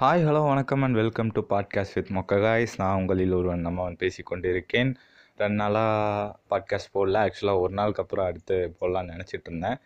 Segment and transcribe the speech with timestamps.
[0.00, 4.06] Hi hello வணக்கம் and welcome to podcast with மொக்க guys நான் உங்களில் ஒருவன் நம்ம வந்து
[4.06, 4.94] பேசிக்கொண்டிருக்கேன்.
[5.36, 7.22] ரெண்டு நாளாக பாட்காஸ்ட் போடல.
[7.24, 9.78] ஆக்சுவலாக ஒரு நாளுக்கு அப்புறம் அடுத்து போடலான்னு நினச்சிட்டு இருந்தேன்.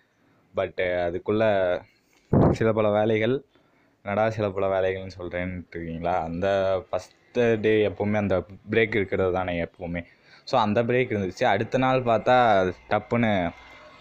[0.54, 1.80] பட்டு அதுக்குள்ளே
[2.50, 3.44] சில பல வேலைகள்
[4.04, 6.48] நடா சில பல வேலைகள்னு சொல்கிறேன்ட்டு இருக்கீங்களா அந்த
[6.92, 10.04] ஃபஸ்ட்டு டே எப்போவுமே அந்த பிரேக் இருக்கிறது தானே எப்போவுமே.
[10.52, 11.44] ஸோ அந்த பிரேக் இருந்துச்சு.
[11.44, 13.50] அடுத்த நாள் பார்த்தா டப்புன்னு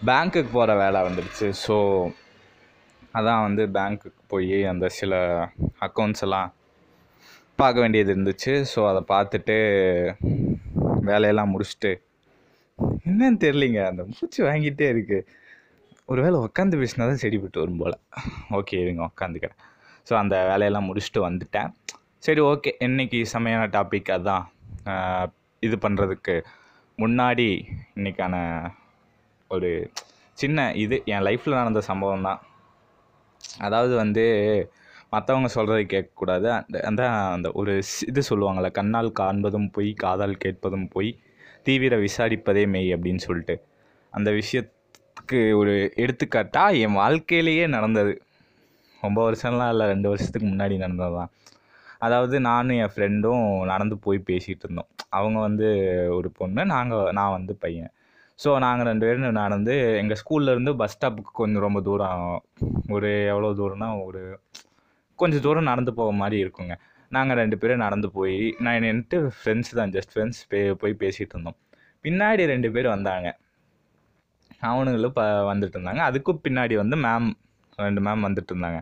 [0.06, 1.54] பேங்க்குக்கு போகிற வேலை வந்துடுச்சு.
[1.68, 1.78] ஸோ
[3.18, 5.14] அதான் வந்து பேங்க்குக்கு போய் அந்த சில
[5.88, 6.50] அக்கௌண்ட்ஸ் எல்லாம்
[7.62, 8.54] பார்க்க வேண்டியது இருந்துச்சு.
[8.72, 9.56] ஸோ அதை பார்த்துட்டு
[11.10, 11.92] வேலையெல்லாம் முடிச்சுட்டு
[13.10, 15.28] என்னன்னு தெரிலிங்க அந்த மூச்சு வாங்கிட்டே இருக்குது
[16.12, 17.98] ஒரு வேளை உட்காந்து பேசினா தான் செடிப்பட்டு வரும் போல்.
[18.60, 19.60] ஓகே இருங்க உட்காந்துக்கிறேன்
[20.08, 21.70] ஸோ அந்த வேலையெல்லாம் முடிச்சுட்டு வந்துட்டேன்.
[22.26, 24.46] சரி ஓகே இன்னைக்கு செமையான டாபிக் அதான்.
[25.68, 26.36] இது பண்ணுறதுக்கு
[27.04, 27.48] முன்னாடி
[27.98, 28.36] இன்றைக்கான
[29.56, 29.70] ஒரு
[30.38, 32.40] சின்ன இது என் லைஃப்பில் நடந்த சம்பவம் தான்.
[33.60, 34.24] அதாவது வந்து
[35.14, 36.48] மற்றவங்க சொல்கிறது கேட்கக்கூடாது.
[36.58, 37.04] அந்த அந்த
[37.36, 37.74] அந்த ஒரு
[38.08, 41.10] இது சொல்லுவாங்கள்ல கண்ணால் காண்பதும் பொய் காதால் கேட்பதும் பொய்
[41.68, 43.56] தீவிர விசாரிப்பதே மெய் அப்படின்னு சொல்லிட்டு.
[44.14, 48.14] அந்த விஷயத்துக்கு ஒரு எடுத்துக்காட்டாக என் வாழ்க்கையிலேயே நடந்தது.
[49.04, 51.32] ரொம்ப வருஷம்லாம் இல்லை ரெண்டு வருஷத்துக்கு முன்னாடி நடந்தது தான்
[52.06, 54.90] அதாவது நானும் என் ஃப்ரெண்டும் நடந்து போய் பேசிகிட்டு இருந்தோம்.
[55.18, 55.68] அவங்க வந்து
[56.18, 57.92] ஒரு பொண்ணு நாங்கள் நான் வந்து பையன்.
[58.40, 62.22] ஸோ நாங்கள் ரெண்டு பேரும் நான் வந்து எங்கள் ஸ்கூல்லேருந்து பஸ் ஸ்டாப்புக்கு கொஞ்சம் ரொம்ப தூரம்
[62.96, 64.22] ஒரு எவ்வளோ தூரம்னா ஒரு
[65.22, 66.76] கொஞ்சம் தூரம் நடந்து போக மாதிரி இருக்குங்க.
[67.16, 71.58] நாங்கள் ரெண்டு பேரும் நடந்து போய் நான் நின்றுட்டு ஃப்ரெண்ட்ஸ் தான் ஜஸ்ட் ஃப்ரெண்ட்ஸ் பே போய் பேசிகிட்டு இருந்தோம்.
[72.06, 73.30] பின்னாடி ரெண்டு பேர் வந்தாங்க.
[74.70, 76.04] அவனுங்களும் ப வந்துட்டு இருந்தாங்க.
[76.10, 77.30] அதுக்கும் பின்னாடி வந்து மேம்
[77.86, 78.80] ரெண்டு மேம் வந்துட்டு இருந்தாங்க.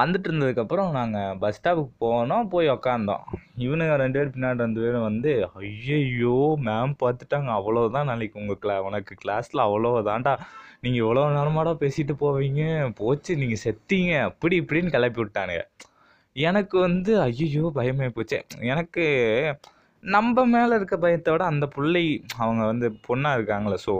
[0.00, 3.24] வந்துட்டு இருந்ததுக்கப்புறம் நாங்கள் பஸ் ஸ்டாப்புக்கு போனோம் போய் உக்காந்தோம்.
[3.64, 6.36] இவனுங்க ரெண்டு பேர் பின்னாடி ரெண்டு பேரும் வந்து ஐயையோ
[6.68, 10.32] மேம் பார்த்துட்டாங்க அவ்வளோதான் நாளைக்கு உங்கள் கிளா உனக்கு கிளாஸில் அவ்வளோதான்டா
[10.84, 12.62] நீங்கள் இவ்வளோ நேரமாடா பேசிட்டு போவீங்க.
[13.00, 14.14] போச்சு நீங்கள் செத்தீங்க.
[14.28, 15.64] அப்படி இப்படின்னு கிளப்பி விட்டானுங்க.
[16.36, 18.40] எனக்கு வந்து ஐயோ பயமே போச்சு.
[18.72, 19.04] எனக்கு
[20.04, 22.04] நம்ம மேலே இருக்க பயத்தை விட அந்த பிள்ளை
[22.42, 23.94] அவங்க வந்து பொண்ணாக இருக்காங்களே ஸோ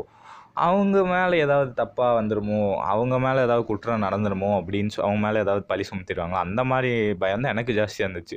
[0.56, 5.64] அவங்க மேலே ஏதாவது தப்பாக வந்துடுமோ அவங்க மேலே ஏதாவது குற்றம் நடந்துடுமோ அப்படின்னு சொ- அவங்க மேலே ஏதாவது
[5.64, 6.38] பழி சுமத்திடுவாங்களோ?
[6.38, 8.36] அந்த மாதிரி பயம் தான் எனக்கு ஜாஸ்தியாக இருந்துச்சு.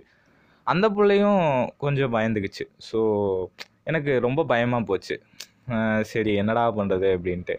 [0.68, 1.42] அந்த பிள்ளையும்
[1.78, 2.66] கொஞ்சம் பயந்துக்குச்சு.
[2.92, 3.00] ஸோ
[3.84, 5.16] எனக்கு ரொம்ப பயமாக போச்சு.
[6.02, 7.56] சரி என்னடா பண்ணுறது அப்படின்ட்டு.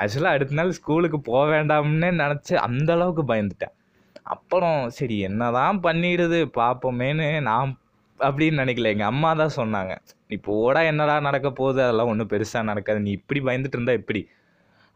[0.00, 3.74] ஆக்சுவலாக அடுத்த நாள் ஸ்கூலுக்கு போக வேண்டாம்னே நினச்சி அந்த அளவுக்கு பயந்துட்டேன்.
[4.22, 7.78] அப்புறம் சரி என்ன தான் பண்ணிடுது பார்ப்போமேன்னு நான்
[8.26, 8.90] அப்படின்னு நினைக்கல.
[8.94, 9.92] எங்கள் அம்மா தான் சொன்னாங்க.
[10.30, 11.80] நீ போடா என்னடா நடக்க போகுது?
[11.86, 13.00] அதெல்லாம் ஒன்றும் பெருசாக நடக்காது.
[13.06, 14.22] நீ இப்படி பயந்துட்டு இருந்தா எப்படி?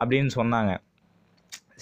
[0.01, 0.73] அப்படின்னு சொன்னாங்க.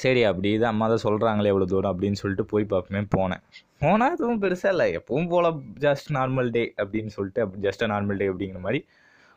[0.03, 3.43] சரி அப்படி இது அம்மா தான் சொல்கிறாங்களே எவ்வளோ தூரம் அப்படின்னு சொல்லிட்டு போய் பார்ப்போமே போனேன்.
[3.83, 4.87] போனால் எதுவும் பெருசாக இல்லை.
[4.99, 5.49] எப்பவும் போல்
[5.87, 8.81] ஜஸ்ட் நார்மல் டே அப்படின்னு சொல்லிட்டு அப்படி ஜஸ்ட் நார்மல் டே அப்படிங்கிற மாதிரி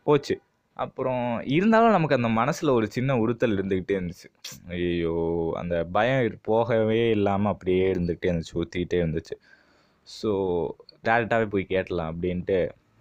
[0.08, 0.36] போச்சு.
[0.84, 1.26] அப்புறம்
[1.56, 4.30] இருந்தாலும் நமக்கு அந்த மனசில் ஒரு சின்ன உறுத்தல் இருந்துக்கிட்டே இருந்துச்சு.
[4.78, 5.16] ஐயோ
[5.62, 9.38] அந்த பயம் போகவே இல்லாமல் அப்படியே இருந்துகிட்டே இருந்துச்சு ஊற்றிக்கிட்டே இருந்துச்சு.
[10.08, 10.32] ஸோ
[11.04, 12.58] டேரெக்டாகவே போய் கேட்டலாம் அப்படின்ட்டு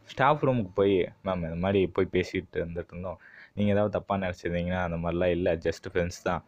[0.08, 3.20] ஸ்டாஃப் ரூமுக்கு போய் மேம் இந்த மாதிரி போய் பேசிகிட்டு இருந்துட்டு இருந்தோம்.
[3.54, 6.42] நீங்கள் ஏதாவது தப்பாக நினச்சிருந்தீங்கன்னா அந்த மாதிரிலாம் இல்லை ஜஸ்ட் ஃப்ரெண்ட்ஸ் தான்.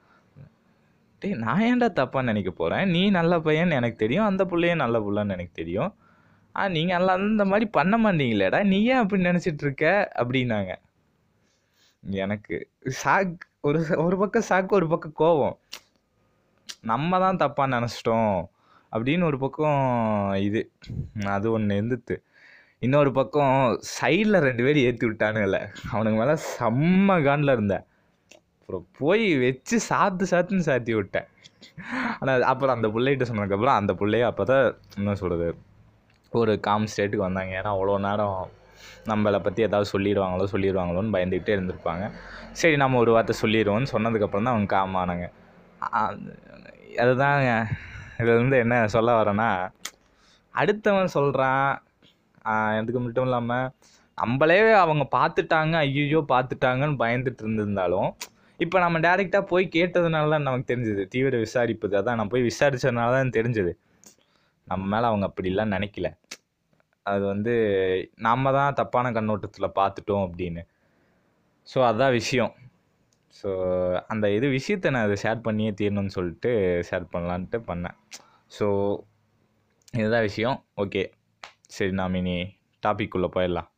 [1.23, 5.37] டேய் நான் ஏன்டா தப்பாக நினைக்க போகிறேன் நீ நல்ல பையன் எனக்கு தெரியும் அந்த பிள்ளையும் நல்ல பிள்ளைன்னு
[5.37, 5.93] எனக்கு தெரியும்.
[6.55, 9.87] ஆ நீங்கள் நல்லா அந்த மாதிரி பண்ண மாட்டீங்களேடா நீ ஏன் அப்படி நினச்சிட்டு இருக்க?
[10.23, 10.73] அப்படின்னாங்க.
[12.03, 12.69] எனக்கு
[13.03, 15.57] சாக் ஒரு ஒரு பக்கம் சாக்கு ஒரு பக்கம் கோவம்.
[16.83, 18.37] நம்ம தான் தப்பாக நினச்சிட்டோம்.
[18.95, 19.83] அப்படின்னு ஒரு பக்கம்
[20.49, 20.63] இது.
[21.37, 22.17] அது ஒன்று இருந்துத்து
[22.87, 23.55] இன்னொரு பக்கம்
[23.97, 25.59] சைடில் ரெண்டு பேர் ஏற்றி விட்டானுங்கல்ல.
[25.93, 27.85] அவனுங்க மேலே செம்ம காண்டில் இருந்தேன்.
[28.59, 31.29] அப்புறம் போய் வச்சு சாத்து சாத்துன்னு சாத்தி விட்டேன்.
[32.21, 34.67] ஆனால் அப்புறம் அந்த பிள்ளைகிட்ட சொன்னதுக்கப்புறம் அந்த பிள்ளைய அப்போ தான்
[34.99, 35.49] என்ன சொல்கிறது
[36.33, 37.53] ஒரு காம் ஸ்டேட்டுக்கு வந்தாங்க.
[37.61, 38.39] ஏன்னா அவ்வளோ நேரம்
[39.11, 42.05] நம்மளை பற்றி ஏதாவது சொல்லிடுவாங்களோ சொல்லிடுவாங்களோன்னு பயந்துக்கிட்டே இருந்திருப்பாங்க.
[42.61, 45.27] சரி நம்ம ஒரு வார்த்தை சொல்லிடுவோம்னு சொன்னதுக்கப்புறம் தான் அவங்க காமானாங்க
[47.05, 47.53] அதுதாங்க.
[48.19, 49.51] இதுலேருந்து என்ன சொல்ல வரேன்னா
[50.55, 51.71] அடுத்தவன் சொல்கிறான்
[52.81, 53.69] இதுக்கு மட்டும் இல்லாமல்
[54.19, 58.11] நம்மளே அவங்க பார்த்துட்டாங்க ஐயோ பார்த்துட்டாங்கன்னு பயந்துட்டு இருந்திருந்தாலும்
[58.61, 61.03] இப்போ நம்ம டேரெக்டாக போய் கேட்டதுனால தான் நமக்கு தெரிஞ்சது.
[61.15, 61.95] தீவிர விசாரிப்பது.
[62.01, 63.73] அதான் நான் போய் விசாரிச்சதுனால தான் தெரிஞ்சது.
[64.69, 66.09] நம்ம மேலே அவங்க அப்படிலாம் நினைக்கல.
[67.07, 67.55] அது வந்து
[68.27, 70.63] நம்ம தான் தப்பான கண்ணோட்டத்தில் பார்த்துட்டோம் அப்படின்னு.
[71.69, 72.53] ஸோ அதான் விஷயம்.
[73.39, 73.51] ஸோ
[74.13, 76.51] அந்த இது விஷயத்த நான் அதை ஷேர் பண்ணியே தீரணும்னு சொல்லிட்டு
[76.89, 77.97] ஷேர் பண்ணலான்ட்டு பண்ணேன்.
[78.57, 78.67] ஸோ
[80.01, 80.59] இதுதான் விஷயம்.
[80.83, 81.03] ஓகே
[81.77, 82.37] சரி நாம் இனி
[82.87, 83.69] டாபிக் உள்ளே போயிடலாம்.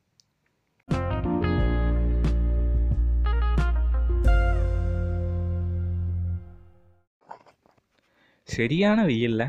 [8.48, 9.46] சரியான வெயிலில்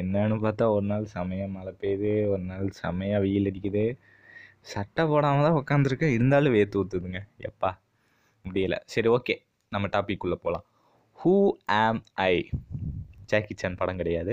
[0.00, 3.84] என்னன்னு பார்த்தா ஒரு நாள் செமையாக மழை பெய்யுது ஒரு நாள் செமையாக வெயில் அடிக்குது.
[4.72, 7.70] சட்டை போடாமல் தான் உட்காந்துருக்கேன் இருந்தாலும் வேர்த்து ஊற்றுதுங்க எப்பா?
[8.44, 8.78] முடியலை.
[8.92, 9.34] சரி ஓகே
[9.72, 10.64] நம்ம டாபிக் உள்ளே போகலாம்
[11.18, 11.34] ஹூ
[11.80, 12.34] ஆம் ஐ
[13.30, 14.32] ஜாக்கி சான் படம் கிடையாது.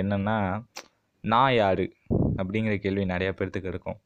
[0.00, 0.36] என்னென்னா
[1.24, 1.84] நான் யார்?
[2.40, 3.98] அப்படிங்கிற கேள்வி நிறையா பேர்த்துக்கு இருக்கும்.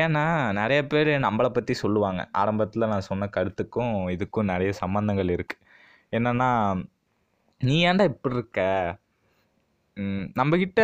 [0.00, 0.24] ஏன்னா
[0.58, 2.20] நிறைய பேர் நம்மளை பற்றி சொல்லுவாங்க.
[2.40, 5.62] ஆரம்பத்தில் நான் சொன்ன கருத்துக்கும் இதுக்கும் நிறைய சம்மந்தங்கள் இருக்குது
[6.12, 6.50] என்னென்னா
[7.60, 8.60] நீ ஏன்டா இப்படி இருக்க?
[10.38, 10.80] நம்மக்கிட்ட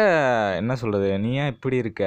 [0.60, 2.02] என்ன சொல்கிறது நீ ஏன் இப்படி இருக்க?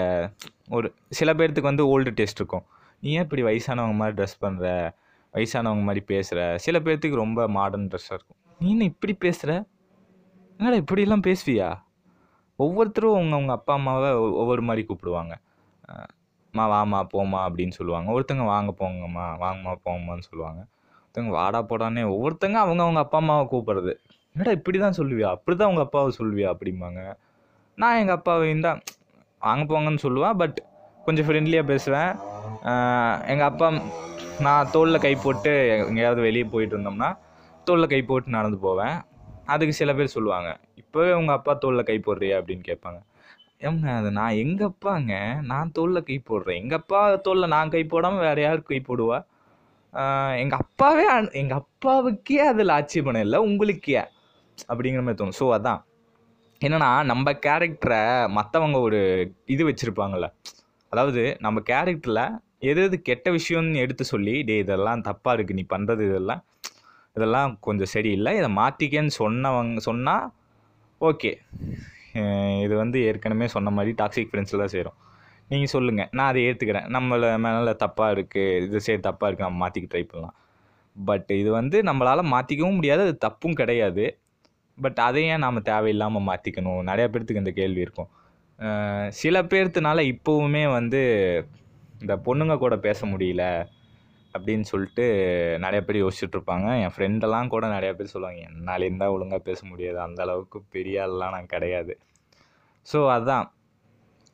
[0.76, 0.88] ஒரு
[1.20, 2.66] சில பேர்த்துக்கு வந்து ஓல்டு டேஸ்ட் இருக்கும்.
[3.04, 4.68] நீ ஏன் இப்படி வயசானவங்க மாதிரி ட்ரெஸ் பண்ணுற
[5.34, 8.40] வயசானவங்க மாதிரி பேசுகிற சில பேர்த்துக்கு ரொம்ப மாடர்ன் ட்ரெஸ்ஸாக இருக்கும்.
[8.60, 9.52] நீ என்ன இப்படி பேசுகிற
[10.60, 11.70] என்னடா இப்படிலாம் பேசுவியா?
[12.60, 14.10] ஒவ்வொருத்தரும் அவங்க அவங்க அப்பா அம்மாவை
[14.42, 15.34] ஒவ்வொரு மாதிரி கூப்பிடுவாங்க.
[16.54, 18.10] அம்மா வாமா போமா அப்படின்னு சொல்லுவாங்க.
[18.16, 20.62] ஒருத்தங்க வாங்க போங்கம்மா வாங்கம்மா போங்கம்மான்னு சொல்லுவாங்க.
[21.04, 23.94] ஒருத்தங்க வாடா போடானே ஒவ்வொருத்தங்க அவங்க அவங்க அப்பா அம்மாவை கூப்பிட்றது.
[24.36, 25.30] என்னடா இப்படி தான் சொல்லுவியா?
[25.38, 26.50] அப்படி தான் உங்கள் அப்பாவை சொல்லுவியா?
[26.54, 27.02] அப்படிம்பாங்க.
[27.82, 28.80] நான் எங்கள் அப்பாவையும் தான்
[29.42, 30.58] வாங்க போங்கன்னு சொல்லுவேன் பட்
[31.06, 32.12] கொஞ்சம் ஃப்ரெண்ட்லியாக பேசுவேன்.
[33.32, 33.68] எங்கள் அப்பா
[34.46, 35.52] நான் தோளில் கை போட்டு
[35.88, 37.10] எங்கேயாவது வெளியே போயிட்டு இருந்தோம்னா
[37.68, 38.96] தோளில் கை போட்டு நடந்து போவேன்.
[39.54, 40.50] அதுக்கு சில பேர் சொல்லுவாங்க
[40.82, 42.36] இப்போவே உங்கள் அப்பா தோளில் கை போடுறியா?
[42.40, 43.00] அப்படின்னு கேட்பாங்க.
[43.68, 45.12] ஏங்க அது நான் எங்கள் அப்பாங்க?
[45.52, 46.60] நான் தோளில் கை போடுறேன்.
[46.64, 49.20] எங்கள் அப்பா தோளில் நான் கை போடாமல் வேறு யார் கை போடுவா?
[50.44, 51.06] எங்கள் அப்பாவே
[51.42, 53.96] எங்கள் அப்பாவுக்கே அதில் ஆட்சேபணம் இல்லை உங்களுக்கே
[54.72, 55.40] அப்படிங்கிற மாதிரி தோணும்.
[55.42, 55.82] ஸோ அதான்.
[56.62, 58.02] என்னென்னா நம்ம கேரக்டரை
[58.38, 59.00] மற்றவங்க ஒரு
[59.54, 60.28] இது வச்சுருப்பாங்கல்ல
[60.94, 62.24] அதாவது நம்ம கேரக்டரில்
[62.72, 66.42] எது எது கெட்ட விஷயம்னு எடுத்து சொல்லி டே இதெல்லாம் தப்பாக இருக்குது நீ பண்ணுறது இதெல்லாம்
[67.18, 70.26] இதெல்லாம் கொஞ்சம் சரியில்லை இதை மாற்றிக்கன்னு சொன்னவங்க சொன்னால்
[71.10, 71.32] ஓகே.
[72.66, 74.98] இது வந்து ஏற்கனவே சொன்ன மாதிரி டாக்ஸிக் ஃப்ரெண்ட்ஸில் தான் சேரும்.
[75.52, 79.88] நீங்கள் சொல்லுங்கள் நான் அதை ஏற்றுக்கிறேன் நம்மளை மேலே தப்பாக இருக்குது இது சரி தப்பாக இருக்குது நம்ம மாற்றிக்க
[79.94, 80.36] ட்ரை பண்ணலாம்.
[80.96, 84.06] பட் இது வந்து நம்மளால் மாற்றிக்கவும் முடியாது அது தப்பும் கிடையாது.
[84.78, 88.10] பட் அதை ஏன் நாம் தேவையில்லாமல் மாற்றிக்கணும் நிறையா பேர்த்துக்கு இந்த கேள்வி இருக்கும்.
[89.22, 91.02] சில பேர்த்துனால இப்போவுமே வந்து
[92.02, 93.44] இந்த பொண்ணுங்க கூட பேச முடியல
[94.36, 95.06] அப்படின்னு சொல்லிட்டு
[95.64, 100.00] நிறைய பேர் யோசிச்சுட்ருப்பாங்க என் ஃப்ரெண்டெல்லாம் கூட நிறைய பேர் சொல்லுவாங்க என்னால் இருந்தால் ஒழுங்காக பேச முடியாது.
[100.00, 101.94] அந்த அளவுக்கு பெரிய ஆள்லாம் நான் கிடையாது.
[102.88, 103.46] ஸோ அதுதான்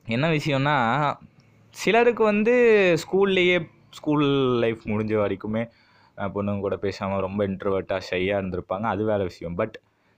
[0.05, 0.75] என்ன விஷயம்னா
[1.75, 2.53] சிலருக்கு வந்து
[3.03, 3.57] ஸ்கூல்லையே
[3.97, 4.25] ஸ்கூல்
[4.63, 5.63] லைஃப் முடிஞ்ச வரைக்குமே
[6.17, 8.85] பொண்ணுங்க கூட பேசாமல் ரொம்ப இன்ட்ரவர்ட்டாக ஷையாக இருந்திருப்பாங்க.
[8.93, 9.55] அது வேறு விஷயம்.
[9.55, 9.75] பட்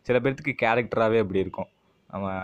[0.07, 1.69] சில பேர்த்துக்கு கேரக்டராகவே அப்படி இருக்கும்.
[2.09, 2.39] அவன்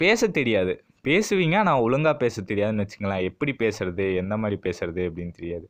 [0.00, 0.72] பேச தெரியாது.
[1.06, 5.66] பேசுவீங்க ஆனால் ஒழுங்காக பேச தெரியாதுன்னு வச்சுங்களேன் எப்படி பேசுறது எந்த மாதிரி பேசுறது அப்படின்னு தெரியாது.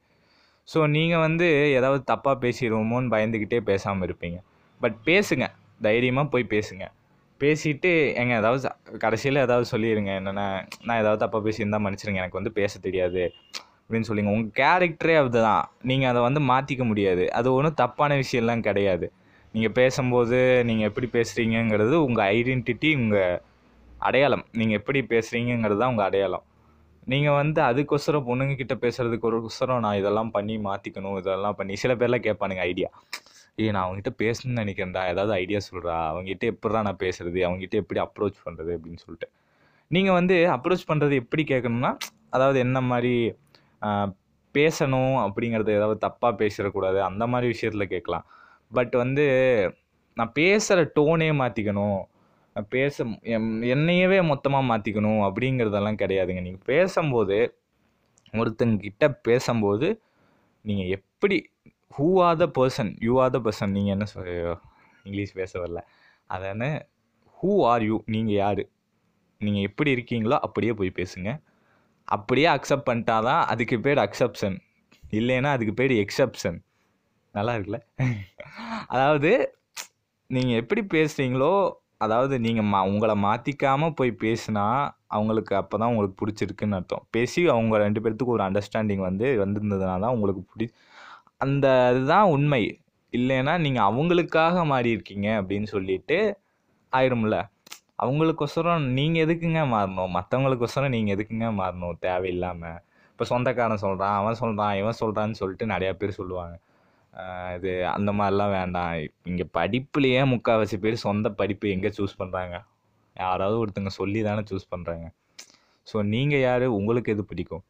[0.68, 1.46] ஸோ நீங்கள் வந்து
[1.78, 4.38] ஏதாவது தப்பாக பேசிடுவோமோன்னு பயந்துக்கிட்டே பேசாமல் இருப்பீங்க.
[4.80, 5.46] பட் பேசுங்க.
[5.86, 6.84] தைரியமாக போய் பேசுங்க.
[7.40, 7.90] பேசிட்டு
[8.20, 10.44] எங்க ஏதாவது கடைசியில் ஏதாவது சொல்லிடுங்க என்னென்ன
[10.86, 12.22] நான் ஏதாவது தப்பாக பேசியிருந்தால் மன்னிச்சிருங்க.
[12.22, 13.22] எனக்கு வந்து பேச தெரியாது
[13.82, 15.62] அப்படின்னு சொல்லிங்க உங்கள் கேரக்டரே அதுதான்.
[15.90, 17.24] நீங்கள் அதை வந்து மாற்றிக்க முடியாது.
[17.38, 19.06] அது ஒன்றும் தப்பான விஷயம்லாம் கிடையாது.
[19.54, 20.38] நீங்கள் பேசும்போது
[20.70, 23.38] நீங்கள் எப்படி பேசுகிறீங்கங்கிறது உங்கள் ஐடென்டிட்டி உங்கள்
[24.06, 24.44] அடையாளம்.
[24.58, 26.44] நீங்கள் எப்படி பேசுகிறீங்கிறது தான் உங்கள் அடையாளம்.
[27.12, 32.26] நீங்கள் வந்து அதுக்கொசரம் பொண்ணுங்க பேசுகிறதுக்கு பேசுறதுக்கு ஒருக்கொசரம் நான் இதெல்லாம் பண்ணி மாற்றிக்கணும் இதெல்லாம் பண்ணி சில பேர்லாம்
[32.26, 32.90] கேட்பானுங்க ஐடியா.
[33.58, 35.02] ஏய் நான் அவங்ககிட்ட பேசணும்னு நினைக்கிறேன்டா.
[35.12, 37.38] ஏதாவது ஐடியா சொல்கிறா அவங்ககிட்ட எப்படிடா நான் பேசுறது?
[37.46, 39.28] அவங்ககிட்ட எப்படி அப்ரோச் பண்ணுறது அப்படின்னு சொல்லிட்டு.
[39.90, 41.92] நீங்கள் வந்து அப்ரோச் பண்ணுறது எப்படி கேட்கணும்னா
[42.30, 43.14] அதாவது என்ன மாதிரி
[44.54, 46.98] பேசணும் அப்படிங்கிறது ஏதாவது தப்பாக பேசிடக்கூடாது.
[47.08, 48.26] அந்த மாதிரி விஷயத்தில் கேட்கலாம்.
[48.72, 49.26] பட் வந்து
[50.16, 51.98] நான் பேசுகிற டோனே மாற்றிக்கணும்
[52.70, 52.96] பேச
[53.28, 56.42] எம்- என்னையவே மொத்தமாக மாற்றிக்கணும் அப்படிங்கிறதெல்லாம் கிடையாதுங்க.
[56.42, 57.38] நீங்கள் பேசும்போது
[58.34, 59.88] ஒருத்தங்கிட்ட பேசும்போது
[60.64, 61.36] நீங்கள் எப்படி
[61.98, 64.30] who are the person you are the person நீங்கள் என்ன சொல்
[65.04, 65.80] இங்கிலீஷ் பேச வரல.
[66.30, 66.62] அதான
[67.38, 68.62] ஹூ ஆர் யூ நீங்கள் யார்
[69.40, 71.30] நீங்கள் எப்படி இருக்கீங்களோ அப்படியே போய் பேசுங்க.
[72.08, 74.56] அப்படியே அக்செப்ட் பண்ணிட்டாதான் அதுக்கு பேர் அக்செப்ஷன்
[75.12, 76.58] இல்லைன்னா அதுக்கு பேர் எக்ஸப்ஷன்
[77.34, 77.78] நல்லா இருக்குல்ல?
[78.86, 79.30] அதாவது
[80.30, 81.52] நீங்கள் எப்படி பேசுகிறீங்களோ
[82.04, 84.64] அதாவது நீங்கள் மா உங்களை மாற்றிக்காமல் போய் பேசினா
[85.16, 87.04] அவங்களுக்கு அப்போ தான் உங்களுக்கு பிடிச்சிருக்குன்னு அர்த்தம்.
[87.16, 90.66] பேசி அவங்க ரெண்டு பேர்த்துக்கு ஒரு அண்டர்ஸ்டாண்டிங் வந்து வந்திருந்ததுனால தான் உங்களுக்கு பிடி
[91.44, 92.62] அந்த இதுதான் உண்மை.
[93.12, 96.18] இல்லைன்னா நீங்கள் அவங்களுக்காக மாறி இருக்கீங்க அப்படின்னு சொல்லிட்டு
[96.92, 97.36] ஆயிரும்ல.
[98.04, 100.12] அவங்களுக்கொசரம் நீங்கள் எதுக்குங்க மாறணும்?
[100.16, 101.96] மற்றவங்களுக்கொசரம் நீங்கள் எதுக்குங்க மாறணும்?
[102.06, 102.78] தேவையில்லாமல்
[103.12, 106.54] இப்போ சொந்தக்காரன் சொல்கிறான் அவன் சொல்கிறான் இவன் சொல்கிறான்னு சொல்லிட்டு நிறையா பேர் சொல்லுவாங்க.
[107.56, 108.92] இது அந்த மாதிரிலாம் வேண்டாம்.
[109.30, 112.56] இங்கே படிப்புலேயே முக்கால்வாசி பேர் சொந்த படிப்பு எங்கே சூஸ் பண்ணுறாங்க
[113.16, 115.06] யாராவது ஒருத்தங்க சொல்லி தானே சூஸ் பண்ணுறாங்க
[115.90, 116.64] ஸோ நீங்கள் யார்?
[116.78, 117.62] உங்களுக்கு எது பிடிக்கும்?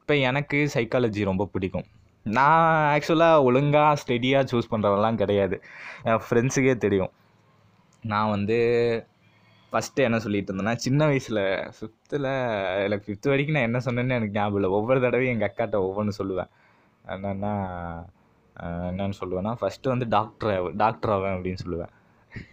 [0.00, 1.86] இப்போ எனக்கு சைக்காலஜி ரொம்ப பிடிக்கும்.
[2.36, 5.56] நான் ஆக்சுவலாக ஒழுங்காக ஸ்டெடியாக சூஸ் பண்ணுறவெல்லாம் கிடையாது.
[6.10, 7.12] என் ஃப்ரெண்ட்ஸுக்கே தெரியும்.
[8.12, 8.58] நான் வந்து
[9.72, 11.42] ஃபஸ்ட்டு என்ன சொல்லிட்டு இருந்தேன்னா சின்ன வயசில்
[11.76, 12.28] ஃபிஃப்த்தில்
[12.86, 14.70] எனக்கு ஃபிஃப்த் வரைக்கும் நான் என்ன சொன்னேன்னு எனக்கு ஞாபகம் இல்லை.
[14.78, 16.50] ஒவ்வொரு தடவையும் எங்கள் அக்காட்ட ஒவ்வொன்று சொல்லுவேன்.
[17.14, 17.52] என்னென்னா
[18.90, 21.92] என்னன்னு சொல்லுவேன்னா ஃபஸ்ட்டு வந்து டாக்டர் டாக்டர் ஆவேன் அப்படின்னு சொல்லுவேன்.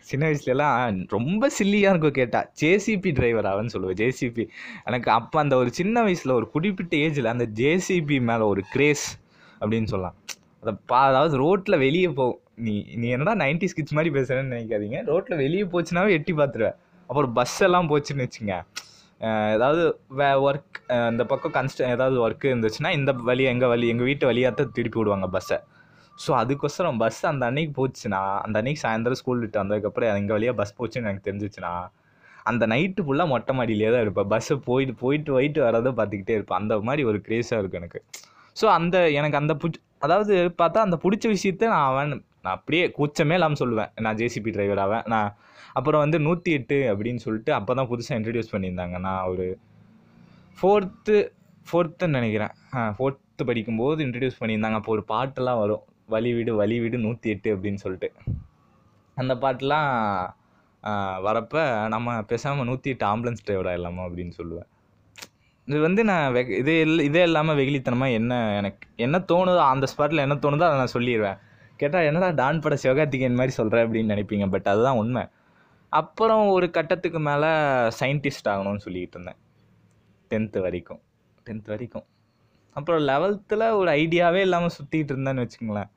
[0.09, 4.43] சின்ன வயசுலலாம் ரொம்ப சில்லியாக இருக்கும் கேட்டால் ஜேசிபி டிரைவர் ஆவேன்னு சொல்லுவேன் ஜேசிபி
[4.89, 9.07] எனக்கு அப்போ அந்த ஒரு சின்ன வயசில் ஒரு குறிப்பிட்ட ஏஜில் அந்த ஜேசிபி மேலே ஒரு கிரேஸ்
[9.61, 10.17] அப்படின்னு சொல்லலாம்.
[10.63, 12.25] அதை பா அதாவது ரோட்டில் வெளியே போ
[12.65, 14.97] நீ நீ என்னடா நைன்டி ஸ்கிட்ஸ் மாதிரி பேசுகிறேன்னு நினைக்காதீங்க.
[15.11, 16.77] ரோட்டில் வெளியே போச்சுனாவே எட்டி பார்த்துருவேன்
[17.09, 18.55] அப்புறம் பஸ் எல்லாம் போச்சுன்னு வச்சுங்க
[19.55, 19.81] ஏதாவது
[20.19, 20.77] வே ஒர்க்
[21.11, 24.99] இந்த பக்கம் கன்ஸ்ட ஏதாவது ஒர்க்கு இருந்துச்சுன்னா இந்த வழி எங்கள் வழி எங்கள் வீட்டு வழியாக தான் திருப்பி
[24.99, 25.57] விடுவாங்க பஸ்ஸை
[26.17, 30.77] ஸோ அதுக்கோசரம் பஸ் அந்த அன்னைக்கு போச்சுன்னா அந்த அன்னைக்கு சாயந்தரம் ஸ்கூல் விட்டு வந்ததுக்கப்புறம் எங்கள் வழியாக பஸ்
[30.79, 31.73] போச்சுன்னு எனக்கு தெரிஞ்சிச்சுன்னா
[32.49, 34.29] அந்த நைட்டு ஃபுல்லாக மொட்டை மாடியிலே தான் இருப்பேன்.
[34.33, 36.59] பஸ்ஸை போயிட்டு போயிட்டு போயிட்டு வரதை பார்த்துக்கிட்டே இருப்பேன்.
[36.61, 37.99] அந்த மாதிரி ஒரு க்ரேஸாக இருக்கும் எனக்கு.
[38.59, 42.13] ஸோ அந்த எனக்கு அந்த பிடிச்ச அதாவது பார்த்தா அந்த பிடிச்ச விஷயத்த நான் அவன்
[42.45, 43.91] நான் அப்படியே கூச்சமே இல்லாமல் சொல்லுவேன்.
[44.05, 45.29] நான் ஜேசிபி டிரைவர் ஆவேன் நான்
[45.79, 49.45] அப்புறம் வந்து நூற்றி எட்டு அப்படின்னு சொல்லிட்டு அப்போ தான் புதுசாக இன்ட்ரடியூஸ் பண்ணியிருந்தாங்க நான் ஒரு
[50.57, 51.17] ஃபோர்த்து
[51.67, 52.53] ஃபோர்த்துன்னு நினைக்கிறேன்
[52.97, 54.79] ஃபோர்த்து படிக்கும்போது இன்ட்ரடியூஸ் பண்ணியிருந்தாங்க.
[54.81, 55.83] அப்போ ஒரு பாட்டெல்லாம் வரும்.
[56.13, 58.09] வழி வீடு வழி வீடு நூற்றி எட்டு அப்படின்னு சொல்லிட்டு.
[59.17, 59.89] அந்த பாட்டெலாம்
[61.27, 61.61] வரப்போ
[61.93, 64.67] நம்ம பேசாமல் நூற்றி எட்டு ஆம்புலன்ஸ் டிரைவர் இல்லாமல் அப்படின்னு சொல்லுவேன்.
[65.67, 70.23] இது வந்து நான் வெ இதே இல்லை இதே இல்லாமல் வெகுளித்தனமாக என்ன எனக்கு என்ன தோணுதோ அந்த ஸ்பாட்டில்
[70.25, 71.37] என்ன தோணுதோ அதை நான் சொல்லிடுவேன்
[71.81, 74.45] கேட்டால் என்னடா டான் பட சிவகார்த்திகேயன் மாதிரி சொல்கிறேன் அப்படின்னு நினைப்பீங்க.
[74.53, 75.23] பட் அதுதான் உண்மை.
[75.93, 77.49] அப்புறம் ஒரு கட்டத்துக்கு மேலே
[77.99, 79.39] சயின்டிஸ்ட் ஆகணும்னு சொல்லிக்கிட்டு இருந்தேன்.
[80.31, 81.01] டென்த்து வரைக்கும்.
[81.45, 82.05] டென்த் வரைக்கும்.
[82.75, 85.89] அப்புறம் லெவல்த்தில் ஒரு ஐடியாவே இல்லாமல் சுற்றிக்கிட்டு இருந்தேன்னு வச்சுங்களேன்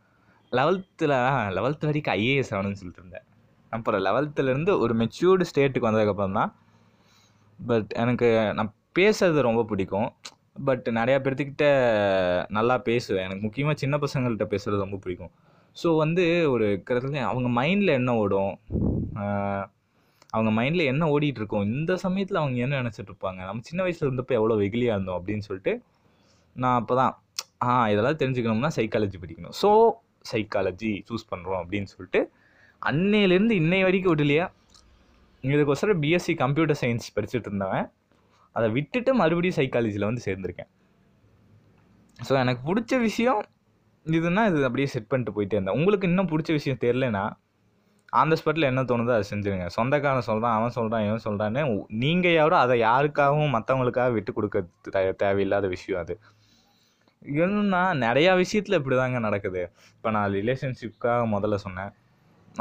[0.59, 1.15] லெவல்த்தில்
[1.57, 3.27] லெவல்த்து வரைக்கும் ஐஏஎஸ் ஆகணும்னு சொல்லிட்டு இருந்தேன்.
[3.73, 6.53] அப்புறம் லெவல்த்துலேருந்து ஒரு மெச்சூர்டு ஸ்டேட்டுக்கு வந்ததுக்கப்புறம் தான்
[7.59, 10.09] பட் எனக்கு நான் பேசுறது ரொம்ப பிடிக்கும்.
[10.67, 11.67] பட் நிறையா பேர்த்துக்கிட்ட
[12.57, 13.25] நல்லா பேசுவேன்.
[13.27, 15.33] எனக்கு முக்கியமாக சின்ன பசங்கள்கிட்ட பேசுகிறது ரொம்ப பிடிக்கும்.
[15.77, 18.55] ஸோ வந்து ஒரு கிட்டத்தட்ட அவங்க மைண்டில் என்ன ஓடும்
[20.37, 24.97] அவங்க மைண்டில் என்ன ஓடிட்டு இந்த சமயத்தில் அவங்க என்ன நினச்சிட்ருப்பாங்க நம்ம சின்ன வயசில் இருந்தப்போ எவ்வளோ வெகுலியாக
[24.97, 25.73] இருந்தோம் அப்படின்னு சொல்லிட்டு
[26.57, 27.13] நான் அப்போ தான்
[27.67, 29.57] ஆ இதெல்லாம் தெரிஞ்சுக்கணும்னா சைக்காலஜி படிக்கணும்.
[29.63, 29.71] ஸோ
[30.33, 32.33] சைக்காலஜி சூஸ் பண்ணுறோம் அப்படின்னு சொல்லிட்டு
[32.87, 34.53] அன்னையிலேருந்து இன்னை வரைக்கும் விடலையா?
[35.43, 37.93] இதுக்கோசரம் பிஎஸ்சி கம்ப்யூட்டர் சயின்ஸ் படிச்சுட்டு இருந்தவன்.
[38.53, 40.69] அதை விட்டுட்டு மறுபடியும் சைக்காலஜியில் வந்து சேர்ந்துருக்கேன்.
[42.29, 43.45] ஸோ எனக்கு பிடிச்ச விஷயம்
[44.05, 45.75] இதுன்னா இது அப்படியே செட் பண்ணிட்டு போயிட்டே இருந்தேன்.
[45.75, 47.33] உங்களுக்கு இன்னும் பிடிச்ச விஷயம் தெரிலனா
[48.09, 49.67] ஆன் ஸ்பாட்டில் என்ன தோணுதோ அதை செஞ்சுருங்க.
[49.67, 55.69] சொந்தக்காரன் சொல்கிறான் அவன் சொல்கிறான் இவன் சொல்கிறான்னு நீங்கள் யாரோ அதை யாருக்காகவும் மற்றவங்களுக்காக விட்டு கொடுக்க தே- தேவையில்லாத
[55.69, 56.21] விஷயம் அது.
[57.25, 59.63] என்னன்னா நிறையா விஷயத்தில் இப்படி தாங்க நடக்குது.
[59.97, 61.93] இப்போ நான் ரிலேஷன்ஷிப்காக முதல்ல சொன்னேன்.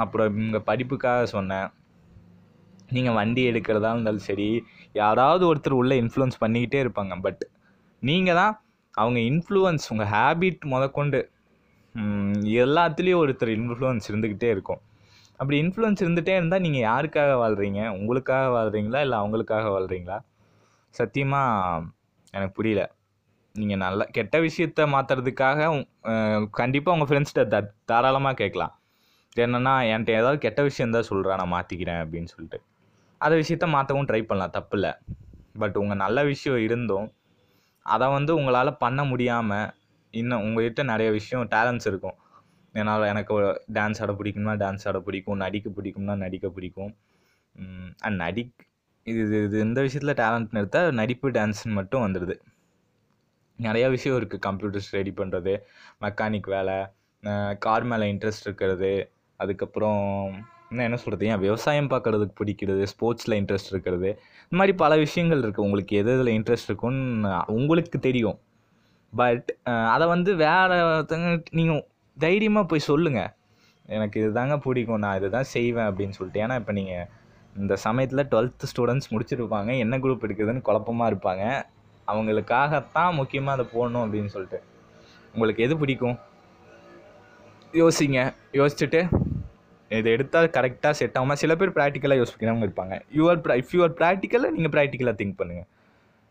[0.03, 1.67] அப்புறம் இங்கே படிப்புக்காக சொன்னேன்.
[2.95, 4.47] நீங்கள் வண்டி எடுக்கிறதா இருந்தாலும் சரி
[5.01, 7.13] யாராவது ஒருத்தர் உள்ளே இன்ஃப்ளூயன்ஸ் பண்ணிக்கிட்டே இருப்பாங்க.
[7.25, 7.43] பட்
[8.09, 8.53] நீங்கள் தான்
[9.01, 11.21] அவங்க இன்ஃப்ளூயன்ஸ் உங்கள் ஹேபிட் முதற்கொண்டு
[12.63, 14.81] எல்லாத்துலேயும் ஒருத்தர் இன்ஃப்ளூயன்ஸ் இருந்துக்கிட்டே இருக்கும்.
[15.39, 20.17] அப்படி இன்ஃப்ளூயன்ஸ் இருந்துகிட்டே இருந்தால் நீங்கள் யாருக்காக வாழ்கிறீங்க உங்களுக்காக வாழ்கிறீங்களா இல்லை அவங்களுக்காக வாழ்கிறீங்களா
[20.95, 21.85] சத்தியமாக
[22.33, 22.83] எனக்கு புரியல.
[23.55, 25.59] நீங்கள் நல்ல கெட்ட விஷயத்த மாற்றுறதுக்காக
[26.59, 27.57] கண்டிப்பாக உங்கள் ஃப்ரெண்ட்ஸ்கிட்ட த
[27.91, 28.73] தாராளமாக கேட்கலாம்.
[29.35, 32.59] என்னென்னா என்கிட்ட ஏதாவது கெட்ட விஷயம் தான் சொல்கிறா நான் மாற்றிக்கிறேன் அப்படின்னு சொல்லிட்டு.
[33.21, 34.91] அந்த விஷயத்த மாற்றவும் ட்ரை பண்ணலாம் தப்பில்லை
[35.61, 37.07] பட் உங்கள் நல்ல விஷயம் இருந்தும்
[37.85, 39.69] அதை வந்து உங்களால் பண்ண முடியாமல்
[40.13, 42.17] இன்னும் உங்கள்கிட்ட நிறைய விஷயம் டேலண்ட்ஸ் இருக்கும்.
[42.75, 43.33] என்னால் எனக்கு
[43.77, 46.91] டான்ஸ் ஆட பிடிக்கும்னா டான்ஸ் ஆட பிடிக்கும் நடிக்க பிடிக்கும்னா நடிக்க பிடிக்கும்.
[48.05, 48.53] அண்ட் நடிக்
[49.07, 52.35] இது இது இது இந்த விஷயத்தில் டேலண்ட்னு எடுத்தால் நடிப்பு டான்ஸ்னு மட்டும் வந்துடுது
[53.59, 55.53] நிறையா விஷயம் இருக்குது கம்ப்யூட்டர்ஸ் ரெடி பண்ணுறது
[56.05, 56.77] மெக்கானிக் வேலை
[57.65, 58.91] கார் மேலே இன்ட்ரெஸ்ட் இருக்கிறது
[59.39, 60.01] அதுக்கப்புறம்
[60.71, 64.09] இன்னும் என்ன சொல்கிறது ஏன் விவசாயம் பார்க்குறதுக்கு பிடிக்கிறது ஸ்போர்ட்ஸில் இன்ட்ரெஸ்ட் இருக்கிறது
[64.45, 68.37] இந்த மாதிரி பல விஷயங்கள் இருக்குது உங்களுக்கு எது இதில் இன்ட்ரெஸ்ட் இருக்குன்னு உங்களுக்கு தெரியும்.
[69.13, 69.49] பட்
[69.93, 71.29] அதை வந்து வேறு ஒருத்தங்க
[71.59, 71.83] நீங்கள்
[72.17, 73.31] தைரியமாக போய் சொல்லுங்கள்
[73.95, 75.03] எனக்கு இதுதாங்க பிடிக்கும்.
[75.03, 76.41] நான் இதுதான் செய்வேன் அப்படின்னு சொல்லிட்டு.
[76.45, 77.07] ஏன்னா இப்போ நீங்கள்
[77.61, 79.71] இந்த சமயத்தில் டுவெல்த்து ஸ்டூடெண்ட்ஸ் முடிச்சிருப்பாங்க.
[79.83, 81.45] என்ன குரூப் எடுக்குதுன்னு குழப்பமாக இருப்பாங்க.
[82.07, 84.59] அவங்களுக்காகத்தான் முக்கியமாக அதை போடணும் அப்படின்னு சொல்லிட்டு.
[85.33, 86.17] உங்களுக்கு எது பிடிக்கும்?
[87.73, 88.33] யோசிங்க.
[88.59, 89.01] யோசிச்சுட்டு
[89.91, 91.33] இதை எடுத்தால் கரெக்டாக செட் ஆகுமா?
[91.33, 92.95] சில பேர் ப்ராக்டிக்கலாக யோசிக்கிறவங்க இருப்பாங்க.
[93.17, 95.69] யூஆர் இஃப் யூஆர் ப்ராக்டிக்கலாக நீங்கள் ப்ராக்டிக்கலாக திங்க் பண்ணுங்கள்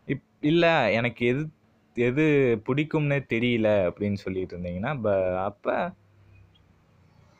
[0.07, 1.43] இப் இல்லை எனக்கு எது
[1.95, 2.23] எது
[2.67, 5.75] பிடிக்கும்னே தெரியல அப்படின்னு சொல்லிட்டு இருந்தீங்கன்னா ப அப்போ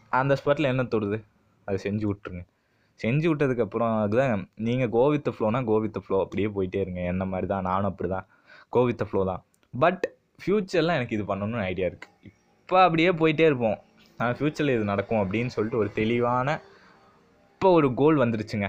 [0.09, 1.17] அந்த ஸ்பாட்டில் என்ன தொடுது?
[1.65, 2.43] அதை செஞ்சு விட்ருங்க
[3.03, 7.01] செஞ்சு விட்டதுக்கப்புறம் அதுதான் நீங்கள் கோவித்த ஃப்ளோனா கோவித்த ஃப்ளோ அப்படியே போயிட்டே இருங்க.
[7.13, 7.65] என்ன மாதிரி தான்?
[7.69, 8.27] நானும் அப்படி தான்
[8.75, 9.41] கோவித்த ஃப்ளோ தான்.
[9.73, 10.03] பட்
[10.41, 12.31] ஃப்யூச்சரில் எனக்கு இது பண்ணணும்னு ஐடியா இருக்குது
[12.61, 13.77] இப்போ அப்படியே போயிட்டே இருப்போம்.
[14.19, 16.55] நான் ஃப்யூச்சரில் இது நடக்கும் அப்படின்னு சொல்லிட்டு ஒரு தெளிவான
[17.53, 18.67] இப்போ ஒரு கோல் வந்துருச்சுங்க.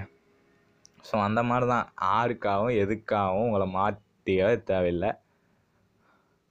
[1.09, 1.87] ஸோ அந்த மாதிரி தான்.
[2.19, 5.11] ஆருக்காகவும் எதுக்காகவும் உங்களை மாற்றியே தேவையில்லை.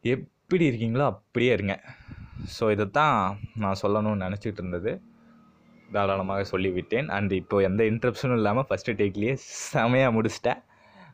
[0.04, 1.76] எப்படி இருக்கீங்களோ அப்படியே இருங்க.
[2.56, 3.18] ஸோ இதை தான்
[3.64, 4.92] நான் சொல்லணும்னு நினச்சிட்டு இருந்தது.
[5.96, 7.08] தாராளமாக சொல்லிவிட்டேன்.
[7.18, 9.34] அண்ட் இப்போ எந்த இன்ட்ரப்ஷனும் இல்லாமல் ஃபஸ்ட்டு டேக்லேயே
[9.74, 10.62] செமையாக முடிச்சிட்டேன்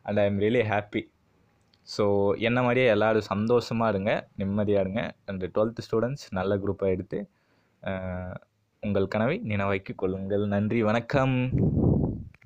[0.06, 1.02] and I am really happy
[1.94, 2.04] so
[2.48, 5.02] என்ன மாதிரியே எல்லோரும் சந்தோஷமாக இருங்க நிம்மதியாக இருங்க.
[5.28, 7.20] அண்ட் டுவெல்த் ஸ்டூடெண்ட்ஸ் நல்ல குரூப்பாக எடுத்து
[8.82, 10.44] உங்கள் கனவை நினைவைக்கு கொள்ளுங்கள்.
[10.54, 11.36] நன்றி வணக்கம்.